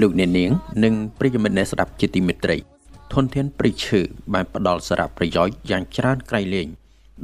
[0.00, 0.50] លោកអ្នកនាង
[0.84, 2.56] និងប្រិយមិត្តអ្នកស្ដាប់ជាទីមេត្រី
[3.12, 4.00] ធនធានព្រៃឈើ
[4.34, 6.68] បានផ្ដល់សារៈប្រយោជន៍យ៉ាងច្រើនក្រៃលែង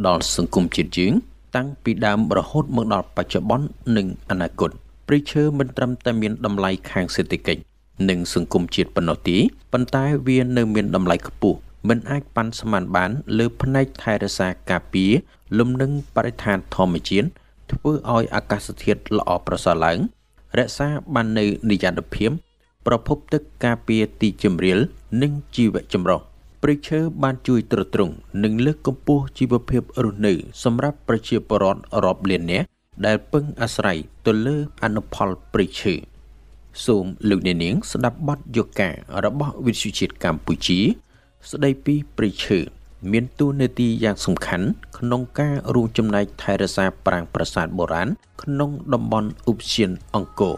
[0.07, 1.13] ដល់សង្គមជាតិយើង
[1.57, 3.67] តាំងពីដើមរហូតមកដល់បច្ចុប្បន្ន
[3.97, 4.71] និងអនាគត
[5.07, 7.61] ព្រៃឈើមិនត្រឹមតែមានតម្លៃខាងសេដ្ឋកិច្ច
[8.09, 9.37] និងសង្គមជាតិប៉ុណ្ណោះទេ
[9.73, 15.13] ប៉ុន្តែវានៅមានតម្លៃខ្ពស់មិនអាចប៉ាន់ស្មានបាន លើផ្នែកថែរក្សាការពារ
[15.59, 17.29] លំនឹងបរិស្ថានធម្មជាតិ
[17.73, 19.99] ធ្វើឲ្យអាកាសធាតុល្អប្រសើរឡើង
[20.59, 22.31] រក្សាបាននូវនិយ័តភាព
[22.87, 24.79] ប្រភពទឹកការពារទីជម្រាល
[25.23, 26.21] និងជីវៈចម្រុះ
[26.63, 30.33] ព្រៃឈើបានជួយទ្រទ្រង់និងលើកកម្ពស់ជីវភាពរស់នៅ
[30.65, 32.67] សម្រាប់ប្រជាពលរដ្ឋរាប់លាននាក់
[33.07, 35.95] ដែលពឹងអាស្រ័យទៅលើអនុផលព្រៃឈើ
[36.85, 40.81] សូមលោកអ្នកនាង ស្ដាប់បទយកការរបស់វិទ្យុជាតិកម្ពុជា
[41.51, 42.59] ស្ដីពីព្រៃឈើ
[43.13, 44.67] មានតួនាទីយ៉ាងសំខាន់
[44.99, 48.09] ក្នុងការរួមចំណែកថែរក្សាប្រាង្គប្រាសាទបុរាណ
[48.43, 50.57] ក្នុងតំបន់ឧបសៀនអង្គរ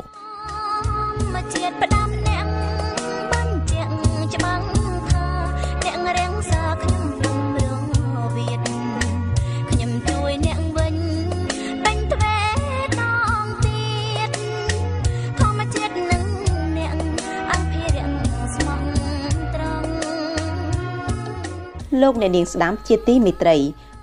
[22.02, 23.56] លោកអ្នកនាងស្ដាប់ជាទីមេត្រី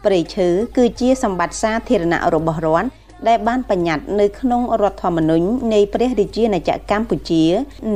[0.05, 2.89] ព្រៃឈើគឺជាសម្បត្តិសាធារណៈរបស់រដ្ឋ
[3.27, 7.44] ដែលបានបញ្ញត្តិនៅក្នុងរដ្ឋធម្មនុញ្ញនៃព្រះរាជាណាចក្រកម្ពុជា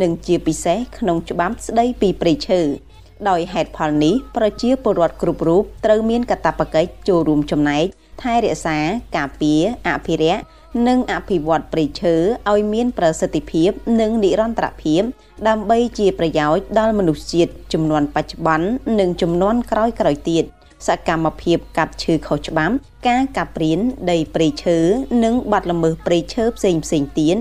[0.02, 2.62] និងជាពិសេសក្នុងច្បាប់ស្ដីពីព្រៃឈើ
[3.30, 7.86] ដោយហេតុផលនេះប្រជាពលរដ្ឋគ្រប់រូបត្រូវមានកាតព្វកិច្ចចូលរួមចំណែក
[8.22, 8.78] ថែរក្សា
[9.18, 10.42] ការពារអភិរក្ស
[10.88, 12.16] និងអភិវឌ្ឍព្រៃឈើ
[12.52, 13.70] ឲ្យមានប្រសិទ្ធភាព
[14.02, 15.02] និងនិរន្តរភាព
[15.48, 18.68] ដើម្បីជាប្រយោជន៍ដល់មនុស្សជាតិចំនួនបច្ចុប្បន្ន
[19.00, 20.44] និងចំនួនក្រោយៗទៀត
[20.88, 22.76] សកម្មភាពកាប់ឈើខុសច្បាប់
[23.08, 23.80] ការកាប់ព្រាន
[24.12, 24.78] ដីព្រៃឈើ
[25.24, 27.38] និងបាត់ល្មើសព្រៃឈើផ្សេងផ្សេងទៀត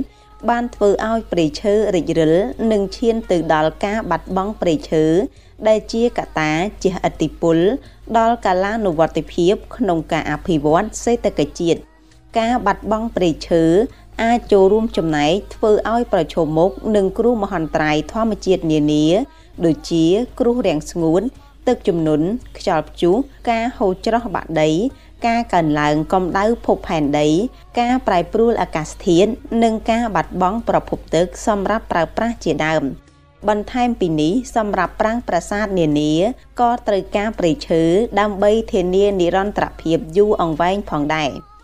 [0.50, 2.34] បានធ្វើឲ្យព្រៃឈើរិចរិល
[2.72, 5.04] និងឈានទៅដល់ការបាត់បង់ព្រៃឈើ
[5.68, 7.58] ដែលជាកត្តាជះឥទ្ធិពល
[8.18, 11.80] ដល់កាលានុវត្តភាពក្នុងការអភិវឌ្ឍសេដ្ឋកិច្ចជាតិ
[12.38, 13.64] ការបាត់បង់ព្រៃឈើ
[14.22, 19.06] អាចចូលរួមចំណែកធ្វើឲ្យប្រឈមមុខនឹងគ្រោះមហន្តរាយធម្មជាតិនានា
[19.64, 20.04] ដូចជា
[20.40, 21.22] គ្រោះរាំងស្ងួន
[21.68, 22.26] ទឹកជំនន់
[22.58, 23.14] ខ្យល់ព្យុះ
[23.50, 24.70] ការហូរច្រោះបាក់ដី
[25.26, 27.28] ការកើនឡើងកម្ដៅភពផែនដី
[27.80, 29.30] ការប្រែប្រួលអាកាសធាតុ
[29.62, 32.82] និងការបាត់បង់ប្រភពទឹកសម្រាប់ប្រើប្រាស់ជាដើម
[33.48, 36.12] បន្ថែមពីនេះសម្រាប់ប្រាង្គប្រាសាទនានា
[36.60, 37.82] ក៏ត្រូវការព្រៃឈើ
[38.20, 41.30] ដើម្បីធានានិរន្តរភាពយូរអង្វែងផងដែរ។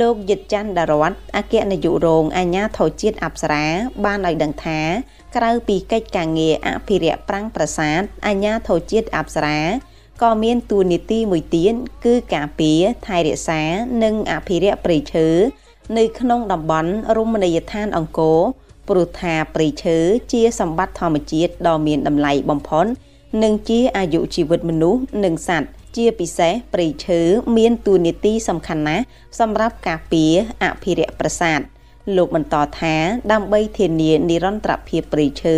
[0.00, 3.66] លោកយិតច័ន្ទដរតអគ្គនាយករងអាជ្ញាធរជាតិអប្សរា
[4.04, 4.80] បានឲ្យដឹងថា
[5.36, 9.60] ក្រៅពីកិច្ចការងារអភិរក្សប្រាំងប្រាសាទអាជ្ញាធរជាតិអប្សរា
[10.22, 13.62] ក៏មានតួនាទីមួយទៀតគឺការពារថែរក្សា
[14.02, 15.28] និងអភិរក្សព្រៃឈើ
[15.98, 18.38] នៅក្នុងតំបន់រមណីយដ្ឋានអង្គរ
[18.88, 19.96] ព្រោះថាព្រៃឈើ
[20.32, 22.86] ជាសម្បត្តិធម្មជាតិដ៏មានតម្លៃបំផុត
[23.42, 27.20] និងជាអាយុជីវិតមនុស្សនិងសត្វ ជាពិសេសព្រៃឈើ
[27.56, 29.04] មានតួនាទីសំខាន់ណាស់
[29.40, 30.32] សម្រាប់ការពារ
[30.64, 31.60] អភិរក្សប្រាសាទ
[32.16, 32.96] លោកបន្តថា
[33.32, 35.56] ដើម្បីធានានិរន្តរភាពព្រៃឈើ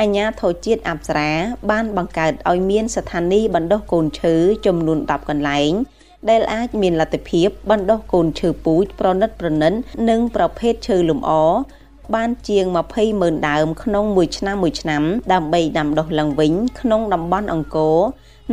[0.00, 1.30] អញ្ញាធរជាតិអប្សរា
[1.70, 4.34] បានបង្កើតឲ្យមានស្ថានីយ៍បណ្ដុះកូនឈើ
[4.66, 5.72] ចំនួន10កន្លែង
[6.30, 9.72] ដែលអាចមានលទ្ធភាពបណ្ដុះកូនឈើពូជប្រណិតប្រណិន
[10.10, 11.32] និងប្រភេទឈើលំអ
[12.14, 17.96] បានជាង20ម៉ឺនដើមក្នុងមួយឆ្នាំមួយឆ្នាំដើម្បីដាំដុះឡើងវិញក្នុងតំបន់អង្គរ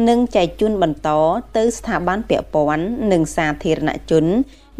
[0.07, 1.09] និងចែកជូនបន្ត
[1.57, 4.25] ទៅស្ថាប័នពាក់ព័ន្ធនិងសាធារណជន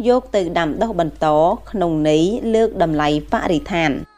[0.08, 1.26] យកទៅដាំដុះបន្ត
[1.70, 2.22] ក្នុងន័យ
[2.54, 3.90] លើកតម្លៃបរិស្ថាន។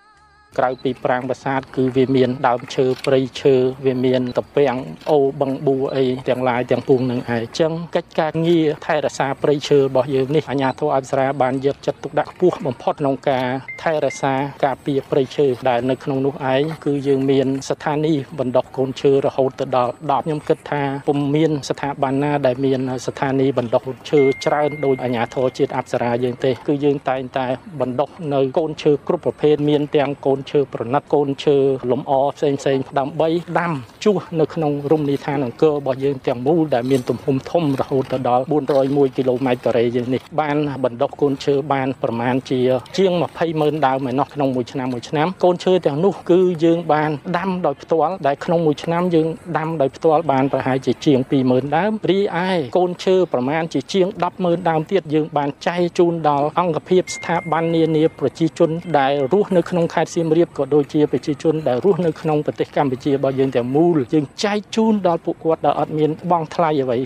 [0.59, 3.55] ក្រៅពីប្រាង្គប្រាសាទគឺវាមានដើមឈើព្រៃឈើ
[3.87, 4.77] វាមានតពាំង
[5.11, 13.47] អូបឹងបួអីទាំងឡាយទាំងពួងនឹងឯងអញ្ចឹងកិច្ចការងារថែរក្សាព្រៃឈើរបស់យើងនេះអាជ្ញាធរអប្សរាបានយកចិត្តទុកដាក់ខ្ពស់បំផុតក្នុងការ
[13.83, 14.35] ថែរក្សា
[14.65, 27.47] ការពារព្រៃឈើដែលនៅក្នុងនោះឯងគឺយើងមានស្ថានីយ៍បណ្ដុះកូនឈើរហូតទៅដល់10ខ្ញុំគិតថាពុំមានស្ថាប័នណាដែលមានស្ថានីយ៍បណ្ដុះឈើច្រើនដោយអាជ្ញាធរជាតិអប្សរាយើងទេគឺយើងតែងតែ
[27.81, 31.57] បណ្ដុះនៅកូនឈើគ្រប់ប្រភេទមានទាំងកូនឈើប្រណិតកូនឈើ
[31.91, 33.29] លំអផ្សេងផ្សេងដើម្បី
[33.59, 33.73] ដាំ
[34.05, 38.45] ជួសនៅក្នុងរមណីយដ្ឋានអង្គររបស់យើងទាំងមូលដែលមានទំហំធំរហូតដល់
[38.81, 42.61] 401គីឡូម៉ែត្រការ៉េយើងនេះបានបណ្ដុះកូនឈើបានប្រមាណជា
[42.97, 49.29] ជាង20ម៉ឺនដើមឯណោះក្នុងមួយឆ្នាំមួយឆ្នាំកូនឈើទាំងនោះគឺយើងបានដាំដោយផ្ទាល់ដែលក្នុងមួយឆ្នាំយើង
[49.59, 51.19] ដាំដោយផ្ទាល់បានប្រហែលជាជាង
[51.49, 54.07] 20000ដើមរីឯកូនឈើប្រមាណជាជាង
[54.39, 66.99] 100,000ដើមទៀតយើងបានចែកជូនដល់អង្គភាពស្ថាប័ននានាប្រជាជនដែលរស់នៅក្នុងខេត្តសៀមរាបក៏ដូចជាប្រជាជនដែលរស់នៅក្នុងប្រទេសកម្ពុជារបស់យើងទាំងមូលយើងចែកជូនដល់ពួកគាត់ដែលអត់មានបង់ថ្លៃអ្វី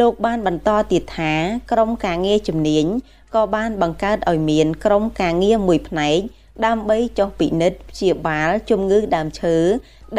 [0.00, 1.32] លោកបានបន្តទៀតថា
[1.72, 2.86] ក្រមការងារជំនាញ
[3.34, 6.18] ក៏បានបង្កើតឲ្យមានក្រមការងារមួយផ្នែក
[6.66, 9.56] ដើម្បីចុះពិនិត្យព្យាបាលជំងឺដើមឈើ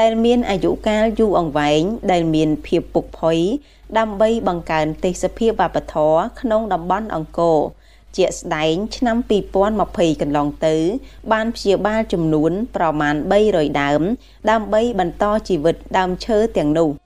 [0.01, 1.81] ដែលមានអាយុកាលយូរអង្វែង
[2.11, 3.39] ដែលមានភាពពុកផុយ
[3.97, 7.59] ដើម្បីបង្កើនទេសភាពវប្បធម៌ក្នុងតំបន់អង្គរ
[8.17, 9.17] ជាក់ស្ដែងឆ្នាំ
[9.69, 10.75] 2020កន្លងទៅ
[11.31, 13.15] បានព្យាបាលចំនួនប្រមាណ
[13.47, 14.01] 300ដើម
[14.49, 16.89] ដើម្បីបន្តជីវិតដើមឈើទាំងនោះ។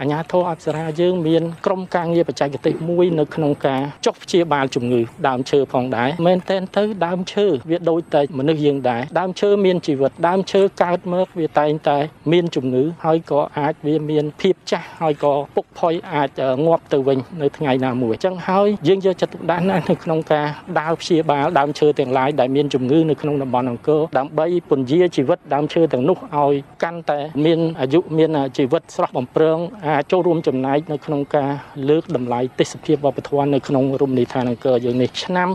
[0.00, 11.98] អាជ្ញាធរអប្សរាយើងមានក្រុមការងារបច្ចេកទេសមួយនៅក្នុងការចុះព្យាបាលជំងឺដើមឈើផងដែរមែនទែនទៅដើមឈើវាដូចតែមនុស្សយើងដែរដើមឈើមានជីវិតដើមឈើកើតមកវាតែងតែ
[12.32, 16.30] មានជំងឺហើយក៏អាចវាមានភាពចាស់ហើយក៏ពុកផុយអាច
[16.66, 20.46] ងាប់ទៅវិញនៅថ្ងៃណាមួយអញ្ចឹងហើយយើងយកចិត្តទុកដាក់ណាស់នៅក្នុងការ
[20.80, 29.58] ដើរព្យាបាលដើមឈើទាំងឡាយដែលមានជំងឺនៅក្នុងតំបន់អង្គរដើម្បីពន្យាជីវិតដើមឈើទាំងនោះឲ្យកាន់តែមានអាយុមានជីវិតស្រស់បំព្រង
[29.88, 31.50] អាចចូលរួមចំណែកនៅក្នុងការ
[31.88, 35.48] លើកតម្លៃទេសភាពវប្បធម៌នៅក្នុងរមណីយដ្ឋានអង្គរយើងនេះឆ្នាំ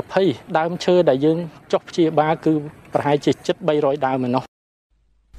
[0.00, 1.38] 2020ដើមឈើដែលយើង
[1.72, 2.52] ចុះព្យាបាលគឺ
[2.94, 4.42] ប្រហែលជាជិត300ដើមឯណោះ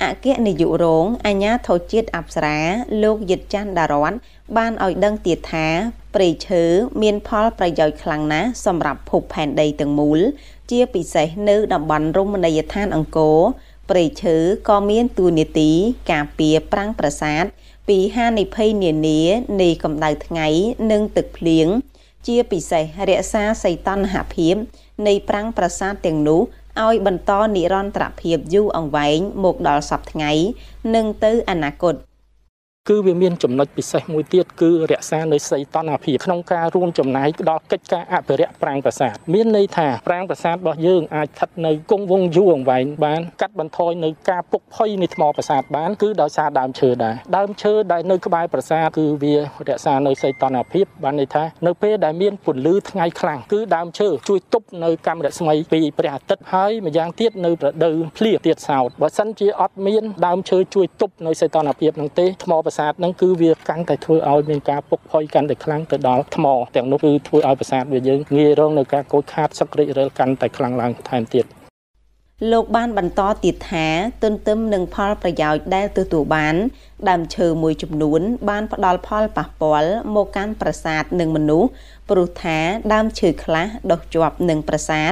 [0.04, 2.60] អគ្គនាយករងអាញាធរជាតិអប្សរា
[3.04, 4.14] លោកយិតច័ន្ទដារ័ន
[4.58, 5.68] បានឲ្យដឹងទៀតថា
[6.16, 6.64] ព្រៃឈើ
[7.02, 10.20] មានផលប្រយោជន៍ខ្លាំងណាស់សម្រាប់ភពផែនដីទាំងមូល
[10.72, 13.40] ជាពិសេសនៅតំបន់រមណីយដ្ឋានអង្គរ
[13.90, 14.36] ព្រៃឈើ
[14.70, 15.72] ក៏មានតួនាទី
[16.12, 17.46] ការពារប្រាំងប្រាសាទ
[17.88, 19.22] ពីហានិភ័យនានា
[19.62, 20.48] នៃកម្ដៅថ្ងៃ
[20.92, 21.68] និងទឹកភ្លៀង
[22.28, 24.56] ជាពិសេសរក្សាសីតុណ្ហភាព
[25.08, 26.42] នៃប្រាំងប្រាសាទទាំងនោះ
[26.86, 30.32] ឲ្យបន្តនិរន្តរភាពយូរអង្វែងមកដល់សប្តាហ៍ថ្ងៃ
[30.96, 31.96] និងទៅអនាគត
[32.90, 49.40] គឺវាមានចំណុចពិសេសមួយទៀតគឺរក្សានៅសីតុណ្ហភាពក្នុងការរួមចំណែកដល់កិច្ចការអភិរក្សប្រាង្គប្រាសាទមានន័យថាប្រាង្គប្រាសាទរបស់យើងអាចស្ថិតនៅគង់វង្សយូរអង្វែងបានកាត់បន្ថយនៅការពុកផុយនៃថ្មប្រាសាទបានគឺដោយសារដើមឈើដែរដើមឈើដែលនៅក្បែរប្រាសាទគឺវារ
[49.78, 66.46] ក្សានៅសីតុណ្ហភាពបានន័យថានៅពេលដែលមានពន្លឺថ្ងៃខ្លាំងគឺដើមឈើជួយទប់នៅកាំរស្មីពីព្រះអាទិត្យហើយម្យ៉ាងទៀតនៅរដូវភ្លៀងទៀតសោតបើសិនជាអត់មានដើមឈើជួយទប់នៅសីតុណ្ហភាពនោះទេថ្មប្រាសាទហ្នឹងគឺវាកាន់តែធ្វើឲ្យមានការពុកផុយកាន់តែខ្លាំងទៅដល់ថ្ម
[66.76, 71.46] ទាំងនោះគឺធ្វើឲ្យប្រាសាទវាយើងងាយរងនៅការកូចខាតសឹករិចរិលកាន់តែខ្លាំងឡើងថែមទៀត
[72.52, 73.88] លោកបានបន្តទៀតថា
[74.24, 76.56] ទន្ទឹមនឹងផលប្រយោជន៍ដែលទទួលបាន
[77.10, 81.70] ដើមឈើមួយចំនួន បានផ្ដល់ផលប៉ះពាល់មកកាន់ប្រាសាទនិងមនុស្ស
[82.10, 82.58] ព្រោះថា
[82.94, 85.12] ដើមឈើខ្លះដុះជាប់នឹងប្រាសាទ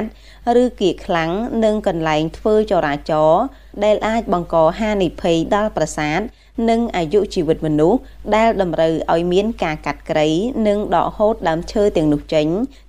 [0.62, 1.30] ឬគៀកខ្លាំង
[1.64, 3.42] នឹងកន្លែងធ្វើចរាចរណ៍
[3.84, 6.20] ដែលអាចបង្កហានិភ័យដល់ប្រាសាទ
[6.68, 7.98] និងអាយុជីវិតមនុស្ស
[8.36, 10.26] ដែលតម្រូវឲ្យមានការកាត់ក្រៃ
[10.66, 12.46] និងដកហូតដើមឈើទាំងនោះចេញ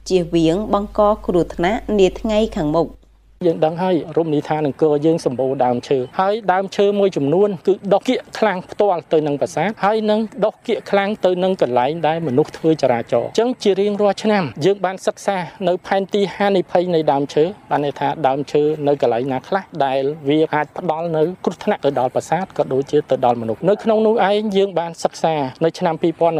[0.10, 2.88] ជៀសវាងបង្កគ្រោះថ្នាក់នាថ្ងៃខាងមុខ។
[3.46, 15.38] យើងដឹងហើយរមណីយដ្ឋានអង្គរយើងសម្បូរដើមឈើហើយដើមឈើមួយចំនួនគឺដុះគៀកខ្លាំងផ្ទាល់ទៅនឹងប្រាសាទហើយនឹងដុះគៀកខ្លាំងទៅនឹងកន្លែងដែលមនុស្សធ្វើចរាចរណ៍អញ្ចឹងជារៀងរាល់ឆ្នាំយើងបានសិក្សា
[15.68, 25.96] នៅផែនទីហានិភ័យនៃដើមឈើបានន័យថាដើមឈើនៅកន្លែងណាខ្លះដែលវាអាចផ្ដល់នៅគ្រោះថ្នាក់ទៅដល់ប្រាសាទក៏ដូចជាទៅដល់មនុស្សនៅក្នុងនោះឯងយើងបានសិក្សានៅឆ្នាំ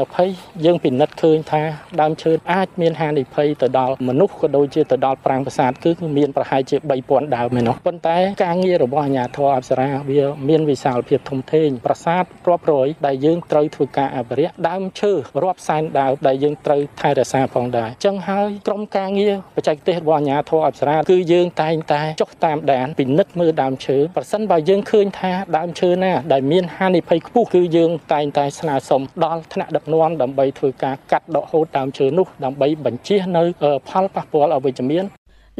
[0.10, 1.64] 2020យើងពិនិត្យឃើញថា
[2.02, 15.12] ដើមឈើអាចមានហានិភ័យទៅដល់មនុស្សក៏ដូចជាទៅដល់ប្រាង្គប្រាសាទគឺមានប្រហែលជា3000ដើមឯណោះប៉ុន្តែការងាររបស់អាជ្ញាធរអប្សរាវាមានវិសាលភាពធំធេងប្រាសាទរាប់រយដែលយើងត្រូវធ្វើការអភិរក្សដើមឈើ
[15.44, 33.44] រាប់សែនដើមដែលយើងត្រូវថែរក្សាផងដែរអញ្ចឹងហើយក្រុមការងារបច្ចេកទេសរបស់អាជ្ញាធរអប្សរាគឺយើងតែងតែចុះតាមដានពិនិត្យមើលដើមឈើប្រសិនបើយើងឃើញថាដើមឈើណាដែលមានហានិភ័យខ្ពស់គឺយើងតែងតែស្នើសុំដល់ថ្នាក់ដឹកនាំដើម្បីធ្វើការកាត់ដកហូតដើមឈើនោះដើម្បីបញ្ជៀសនៅ
[33.90, 35.06] ផលប៉ះពាល់អវិជ្ជមាន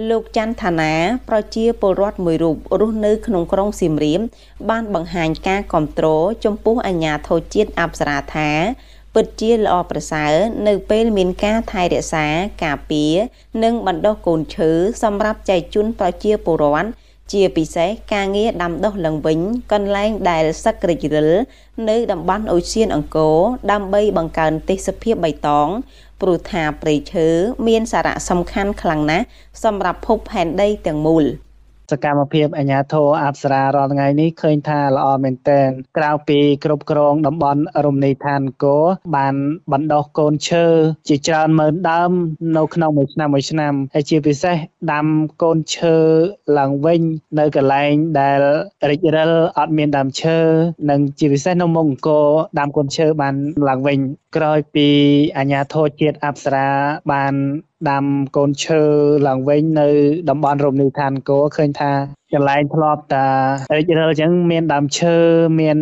[0.10, 0.94] លោកច័ន្ទឋានា
[1.30, 4.22] ប្រជាពលរដ្ឋមួយរូបរស់នៅក្នុងក្រុងសៀមរាប
[4.70, 8.50] បានបង្ហាញការគ្រប់គ្រងចំពោះអាញាធរជាតិអប្សរាថា
[9.14, 10.34] ពិតជាល្អប្រសើរ
[10.68, 12.28] នៅពេលមានការថែរក្សា
[12.64, 13.14] ការពារ
[13.64, 14.72] និងបណ្ដុះកូនឈើ
[15.04, 16.90] សម្រាប់ចែកជូនប្រជាពលរដ្ឋ
[17.34, 19.40] ជាពិសេសការងារដាំដុះឡើងវិញ
[19.72, 21.30] កន្លែងដែលសឹករិចរិល
[21.90, 23.38] នៅតំបន់អូសៀនអង្គរ
[23.72, 25.68] ដើម្បីបង្កើនទេសភាពបៃតង
[26.22, 27.28] ព្រោះថាព្រៃឈើ
[27.68, 29.26] មានសារៈសំខាន់ខ្លាំងណាស់
[29.64, 31.26] សម្រាប់ភពផែនដីទាំងមូល។
[31.92, 38.78] សកម្មភាពអាញាធរអប្សរារាល់ថ្ងៃនេះឃើញថាល្អមែនទែនក្រៅពីគ្រប់គ្រងតំបន់រមណីយដ្ឋានគោ
[39.16, 39.36] បាន
[39.72, 40.66] បណ្ដុះកូនឈើ
[41.08, 42.12] ជាច្រើនម៉ឺនដើម
[42.58, 44.56] នៅក្នុងមួយឆ្នាំមួយឆ្នាំហើយជាពិសេស
[44.94, 45.08] ដាំ
[45.44, 45.96] កូនឈើ
[46.58, 47.02] ឡើងវិញ
[47.40, 48.42] នៅកន្លែងដែល
[48.90, 50.38] រិចរិលអត់មានដើមឈើ
[50.90, 52.28] និងជាពិសេសនៅមុខអង្គរ
[52.60, 53.36] ដាំកូនឈើបាន
[53.68, 54.00] ឡើងវិញ
[54.36, 54.88] ក្រោយពី
[55.38, 56.68] អាញាធរជាតិអប្សរា
[57.12, 57.34] បាន
[57.90, 58.06] ដាំ
[58.36, 58.82] កូនឈើ
[59.28, 59.90] ឡើងវិញនៅ
[60.30, 61.92] តំបន់រមណីយដ្ឋានគោឃើញថា
[62.36, 63.28] កន្លែងធ្លាប់តា
[63.78, 65.16] រិចរិលអញ្ចឹងមានដើមឈើ
[65.60, 65.78] មាន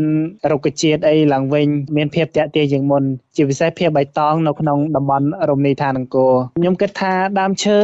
[0.52, 3.04] រុក្ខជាតិអីឡើងវិញមានភាពតាក់ទាញជាងមុន
[3.36, 7.80] ជាពិសេសភាពបៃតងនៅក្នុងតំបន់រមណីយដ្ឋានអង្គរខ្ញុំគិតថាដើមឈើ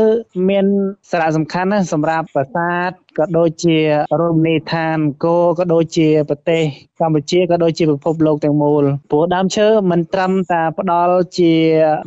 [0.49, 0.65] មាន
[1.11, 3.77] សារៈសំខាន់ណាស់សម្រាប់ប្រាសាទក៏ដូចជា
[4.21, 6.63] រមណីយដ្ឋានអង្គរក៏ដូចជាប្រទេស
[6.99, 11.53] កម្ពុជាក៏ដូចជាពិភពលោកទាំងមូលព្រោះដើមឈើមិនត្រឹមតែផ្ដល់ជា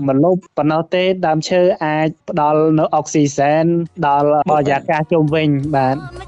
[0.06, 3.64] មលុបប៉ុណ្ណោះទេដើមឈើអាចផ្ដល់នៅអុកស៊ីសែន
[4.06, 6.21] ដល់បរិយាកាសជុំវិញបាទ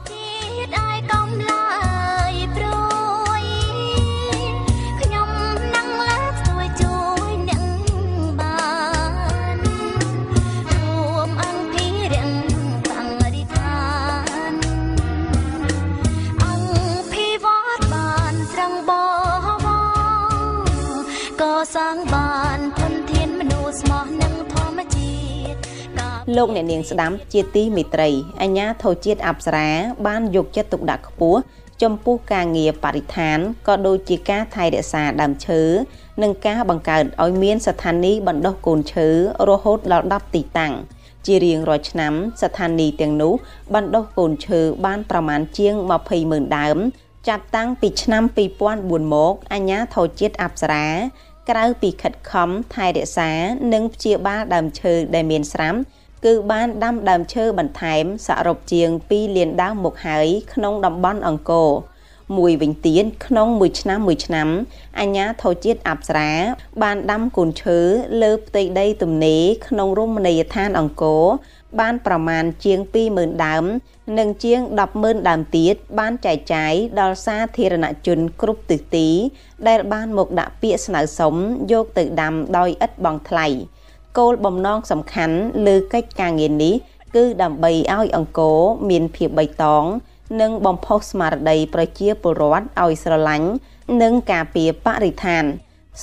[26.37, 28.11] លោកអ្នកនាងស្ដាំជាទីមេត្រី
[28.43, 29.69] អញ្ញាធរជាតិអប្សរា
[30.07, 31.39] បានយកចិត្តទុកដាក់ខ្ពស់
[31.83, 33.39] ចំពោះការងារបរិស្ថាន
[33.69, 35.63] ក៏ដូចជាការថែរក្សាដើមឈើ
[36.23, 39.09] និងការបង្កើតឲ្យមានស្ថានីយបណ្ដុះកូនឈើ
[39.49, 40.73] រហូតដល់10ទីតាំង
[41.27, 42.13] ជារៀងរាល់ឆ្នាំ
[42.43, 43.35] ស្ថានីយទាំងនោះ
[43.75, 46.77] បណ្ដុះកូនឈើបានប្រមាណជាង20ម៉ឺនដើម
[47.29, 48.23] ចាប់តាំងពីឆ្នាំ
[48.69, 50.87] 2004មកអញ្ញាធរជាតិអប្សរា
[51.51, 53.31] ក្រៅពីខិតខំថែរក្សា
[53.73, 55.79] និងព្យាបាលដើមឈើដែលមានស្រាប់
[56.25, 61.71] គឺបានដាំដើមឈើបន្ថែមសរុបជាង2លានដើមមកហើយក្នុងតំបន់អង្គរ
[62.37, 64.49] មួយវិញទៀតក្នុងមួយឆ្នាំមួយឆ្នាំ
[65.01, 66.33] អញ្ញាធរជាតិអប្សរា
[66.83, 67.79] បានដាំកូនឈើ
[68.23, 71.25] លើផ្ទៃដីទំនេរក្នុងរមណីយដ្ឋានអង្គរ
[71.81, 72.79] បានប្រមាណជាង
[73.13, 73.65] 20000ដើម
[74.19, 74.61] និងជាង
[74.95, 79.09] 100,000ដើមទៀតបានចែកចាយដល់សាធារណជនគ្រប់ទិសទី
[79.69, 81.35] ដែលបានមកដាក់ពាក្យស្នើសុំ
[81.73, 83.49] យកទៅដាំដោយឥតបង់ថ្លៃ។
[84.19, 86.75] គោលបំណងសំខាន់លើកិច្ចការងារនេះ
[87.17, 88.59] គឺដើម្បីឲ្យអង្គរ
[88.91, 89.85] មានភាពបៃតង
[90.41, 93.49] និងបំផុសស្មារតីប្រជាពលរដ្ឋឲ្យស្រឡាញ់
[94.03, 95.45] និងការពារបរិស្ថាន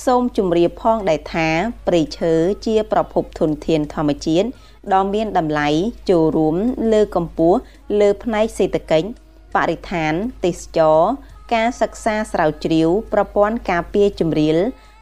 [0.04, 1.48] សូមជម្រាបផងដែរថា
[1.86, 2.32] ព្រៃឈើ
[2.66, 4.46] ជាប្រភពធនធានធម្មជាតិ
[4.92, 5.68] ដ៏មានតម្លៃ
[6.10, 6.56] ចូលរួម
[6.92, 7.58] លើកម្ពស់
[8.00, 9.08] លើផ្នែកសេដ្ឋកិច្ច
[9.54, 10.12] បរិស្ថាន
[10.44, 11.00] ទេសចរ
[11.54, 14.56] ការសិក្សាស្រាវជ្រាវ ប្រព័ន្ធការពារជំរាល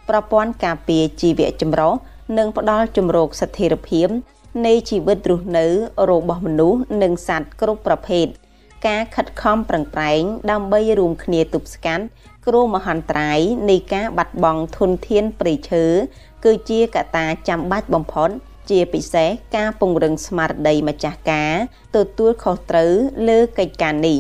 [0.09, 1.93] ប្រព័ន្ធការពារជីវៈចម្រុះ
[2.39, 4.09] និងផ្ដល់ជំរកស្ថិរភាព
[4.67, 5.67] នៃជីវិតរស់នៅ
[6.11, 8.27] របស់មនុស្សនិងសត្វគ្រប់ប្រភេទ
[8.87, 12.05] ការខិតខំប្រឹងប្រែងដើម្បីរួមគ្នាទប់ស្កាត់
[12.47, 15.85] គ្រោះមហន្តរាយនៃការបាត់បង់ធនធានព្រៃឈើ
[16.45, 18.31] គឺជាកត្តាចាំបាច់បំផុត
[18.71, 21.55] ជាពិសេសការពង្រឹងស្មារតីម្ចាស់ការ
[21.97, 22.93] ទទួលខុសត្រូវ
[23.29, 24.19] លើកិច្ចការនេះ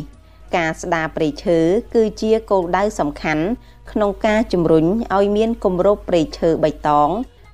[0.57, 1.59] ការស្ដារព្រៃឈើ
[1.95, 3.45] គឺជាគោលដៅសំខាន់
[3.93, 4.87] ក្នុងការជំរុញ
[5.17, 7.11] ឲ្យមានគម្របព្រៃឈើបៃតង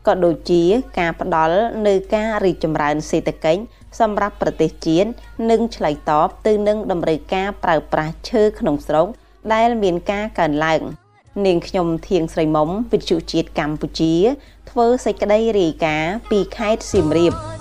[0.06, 0.62] ក៏ដូចជា
[0.98, 3.62] ការផ្ដល់នៅការរីកចម្រើនសេដ្ឋកិច្ច
[4.00, 5.08] សម្រាប់ប្រទេសជាតិ
[5.50, 9.06] និងឆ្លើយតបទៅនឹងតម្រូវការប្រើប្រាស់ឈើក្នុងស្រុក
[9.54, 10.80] ដែលមានការកើនឡើង
[11.46, 14.14] នាងខ្ញុំធៀងស្រីមុំវិទ្យុជាតិកម្ពុជា
[14.70, 17.55] ធ្វើសេចក្តីរាយការណ៍ពីខេត្តសៀមរាប